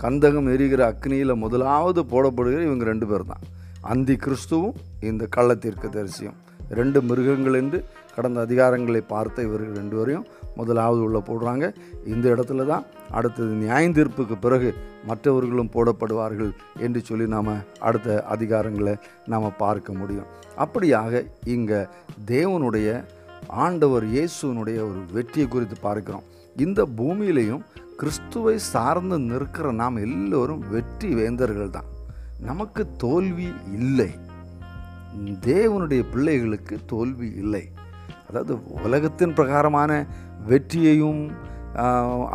கந்தகம் 0.03 0.47
எரிகிற 0.53 0.81
அக்னியில் 0.93 1.41
முதலாவது 1.43 2.01
போடப்படுகிற 2.13 2.63
இவங்க 2.69 2.85
ரெண்டு 2.89 3.07
பேர் 3.11 3.29
தான் 3.29 3.45
அந்தி 3.91 4.15
கிறிஸ்துவும் 4.25 4.77
இந்த 5.09 5.23
கள்ளத்திற்கு 5.35 5.87
தரிசியும். 5.97 6.37
ரெண்டு 6.79 6.99
மிருகங்கள் 7.09 7.57
என்று 7.61 7.79
கடந்த 8.15 8.39
அதிகாரங்களை 8.45 9.01
பார்த்த 9.13 9.47
இவர்கள் 9.47 9.79
ரெண்டு 9.79 9.95
வரையும் 9.99 10.27
முதலாவது 10.59 11.01
உள்ள 11.07 11.17
போடுறாங்க. 11.29 11.65
இந்த 12.13 12.25
இடத்துல 12.35 12.65
தான் 12.71 12.85
அடுத்தது 13.17 13.51
நியாயந்தீர்ப்புக்கு 13.63 14.35
பிறகு 14.45 14.69
மற்றவர்களும் 15.09 15.71
போடப்படுவார்கள் 15.75 16.51
என்று 16.85 16.99
சொல்லி 17.09 17.25
நாம் 17.35 17.51
அடுத்த 17.87 18.17
அதிகாரங்களை 18.35 18.95
நாம் 19.33 19.57
பார்க்க 19.63 19.99
முடியும். 20.01 20.29
அப்படியாக 20.65 21.23
இங்கே 21.55 21.81
தேவனுடைய 22.33 22.89
ஆண்டவர் 23.65 24.05
இயேசுனுடைய 24.15 24.77
ஒரு 24.89 25.01
வெற்றியை 25.17 25.47
குறித்து 25.47 25.77
பார்க்கிறோம். 25.87 26.27
இந்த 26.65 26.81
பூமியிலையும் 26.99 27.65
கிறிஸ்துவை 27.99 28.55
சார்ந்து 28.73 29.17
நிற்கிற 29.31 29.67
நாம் 29.81 29.97
எல்லோரும் 30.07 30.63
வெற்றி 30.73 31.09
வேந்தர்கள் 31.19 31.75
தான். 31.75 31.89
நமக்கு 32.49 32.83
தோல்வி 33.03 33.47
இல்லை. 33.79 34.11
தேவனுடைய 35.49 36.01
பிள்ளைகளுக்கு 36.13 36.75
தோல்வி 36.91 37.27
இல்லை. 37.41 37.63
அதாவது 38.27 38.53
உலகத்தின் 38.87 39.35
பிரகாரமான 39.37 39.91
வெற்றியையும் 40.51 41.21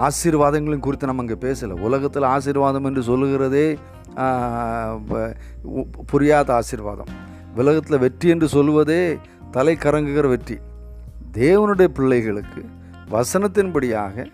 ஆசீர்வாதங்களையும் 0.06 0.86
குறித்து 0.86 1.10
நம்ம 1.10 1.24
இங்கே 1.24 1.38
பேசலை. 1.46 1.74
உலகத்தில் 1.88 2.30
ஆசீர்வாதம் 2.34 2.86
என்று 2.88 3.02
சொல்லுகிறதே 3.10 3.66
புரியாத 6.12 6.48
ஆசீர்வாதம். 6.60 7.10
உலகத்தில் 7.60 8.02
வெற்றி 8.04 8.28
என்று 8.34 8.48
சொல்வதே 8.56 9.02
தலை 9.56 9.74
கறங்குகிற 9.84 10.26
வெற்றி. 10.34 10.56
தேவனுடைய 11.40 11.88
பிள்ளைகளுக்கு 11.98 12.62
வசனத்தின்படியாக 13.14 14.26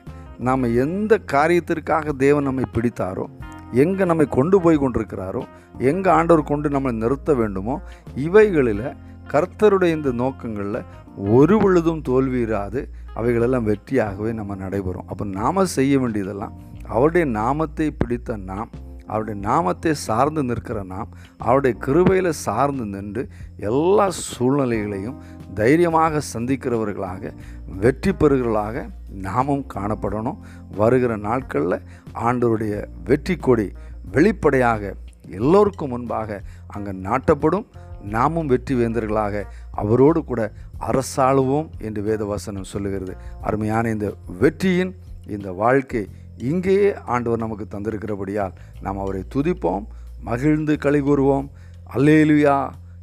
நாம் 0.46 0.74
எந்த 0.84 1.12
காரியத்திற்காக 1.32 2.12
தேவன் 2.24 2.48
நம்மை 2.48 2.66
பிடித்தாரோ 2.76 3.26
எங்கே 3.72 4.04
நம்மை 4.04 4.28
கொண்டு 4.28 4.60
போய் 4.60 4.78
கொண்டிருக்கிறாரோ 4.78 5.42
எங்கே 5.78 6.10
ஆண்டவர் 6.10 6.42
கொண்டு 6.42 6.68
நம்மளை 6.68 6.92
நிறுத்த 6.92 7.34
வேண்டுமோ 7.34 7.80
இவைகளில் 8.14 8.96
கர்த்தருடைய 9.32 9.96
இந்த 9.96 10.12
நோக்கங்களில் 10.12 10.84
ஒரு 11.16 11.58
பொழுதும் 11.58 12.02
தோல்வியிராது 12.08 12.88
அவைகளெல்லாம் 13.14 13.66
வெற்றியாகவே 13.66 14.32
நம்ம 14.32 14.54
நடைபெறும். 14.54 15.06
அப்போ 15.06 15.24
நாம் 15.24 15.64
செய்ய 15.64 15.98
வேண்டியதெல்லாம் 15.98 16.52
அவருடைய 16.86 17.26
நாமத்தை 17.26 17.90
பிடித்த 17.90 18.36
நாம் 18.36 18.70
அவருடைய 19.06 19.40
நாமத்தை 19.40 19.94
சார்ந்து 19.94 20.42
நிற்கிற 20.42 20.82
நாம் 20.82 21.08
அவருடைய 21.38 21.76
கிருபையில் 21.80 22.30
சார்ந்து 22.30 22.84
நின்று 22.84 23.28
எல்லா 23.56 24.10
சூழ்நிலைகளையும் 24.10 25.16
தைரியமாக 25.54 26.20
சந்திக்கிறவர்களாக 26.34 27.32
வெற்றி 27.66 28.12
பெறுகிறவர்களாக 28.12 28.86
நாமும் 29.24 29.64
காணப்படணும். 29.74 30.38
வருகிற 30.76 31.12
நாட்களில் 31.16 31.84
ஆண்டவருடைய 32.26 32.74
வெற்றி 33.04 33.36
கொடி 33.36 33.66
வெளிப்படையாக 34.10 34.94
எல்லோருக்கும் 35.28 35.88
முன்பாக 35.88 36.38
அங்கே 36.66 36.92
நாட்டப்படும். 37.08 37.66
நாமும் 38.14 38.46
வெற்றி 38.46 38.74
வேந்தர்களாக 38.74 39.44
அவரோடு 39.72 40.24
கூட 40.24 40.52
அரசாளுவோம் 40.88 41.68
என்று 41.78 42.00
வேதவசனம் 42.02 42.70
சொல்லுகிறது. 42.72 43.14
அருமையான 43.40 43.90
இந்த 43.90 44.08
வெற்றியின் 44.38 44.92
இந்த 45.26 45.50
வாழ்க்கை 45.52 46.02
இங்கேயே 46.50 46.90
ஆண்டவர் 47.04 47.42
நமக்கு 47.44 47.66
தந்திருக்கிறபடியால் 47.70 48.56
நாம் 48.80 48.98
அவரை 48.98 49.22
துதிப்போம் 49.34 49.86
மகிழ்ந்து 50.20 50.74
களி 50.78 51.00
கூறுவோம். 51.00 51.46
அல்லேலுயா 51.94 52.56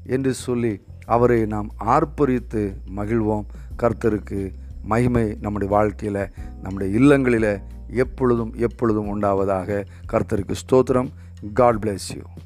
என்று 0.06 0.34
சொல்லி 0.34 0.73
அவரை 1.06 1.45
நாம் 1.45 1.69
ஆர்ப்பரித்து 1.95 2.62
மகிழ்வோம். 2.95 3.45
கர்த்தருக்கு 3.82 4.41
மகிமை 4.83 5.37
நம்முடைய 5.41 5.73
வாழ்க்கையில் 5.73 6.29
நம்முடைய 6.61 6.99
இல்லங்களில் 6.99 7.59
எப்பொழுதும் 7.87 8.53
எப்பொழுதும் 8.57 9.21
உண்டாவதாக 9.21 9.85
கர்த்தருக்கு 10.13 10.55
ஸ்தோத்திரம். 10.65 11.09
God 11.53 11.83
place 11.83 12.09
you 12.15 12.42